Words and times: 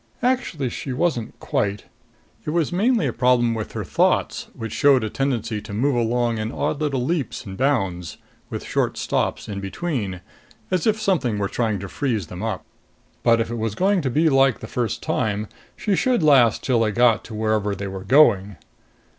Actually 0.23 0.67
she 0.69 0.91
wasn't 0.91 1.39
quite. 1.39 1.83
It 2.43 2.49
was 2.49 2.73
mainly 2.73 3.05
a 3.05 3.13
problem 3.13 3.53
with 3.53 3.73
her 3.73 3.83
thoughts, 3.83 4.47
which 4.55 4.73
showed 4.73 5.03
a 5.03 5.11
tendency 5.11 5.61
to 5.61 5.73
move 5.75 5.93
along 5.93 6.39
in 6.39 6.51
odd 6.51 6.81
little 6.81 7.05
leaps 7.05 7.45
and 7.45 7.55
bounds, 7.55 8.17
with 8.49 8.63
short 8.65 8.97
stops 8.97 9.47
in 9.47 9.59
between, 9.59 10.21
as 10.71 10.87
if 10.87 10.99
something 10.99 11.37
were 11.37 11.47
trying 11.47 11.77
to 11.77 11.87
freeze 11.87 12.25
them 12.25 12.41
up. 12.41 12.65
But 13.21 13.39
if 13.39 13.51
it 13.51 13.57
was 13.59 13.75
going 13.75 14.01
to 14.01 14.09
be 14.09 14.27
like 14.27 14.59
the 14.59 14.65
first 14.65 15.03
time, 15.03 15.47
she 15.75 15.95
should 15.95 16.23
last 16.23 16.63
till 16.63 16.79
they 16.79 16.91
got 16.91 17.23
to 17.25 17.35
wherever 17.35 17.75
they 17.75 17.85
were 17.85 18.03
going. 18.03 18.55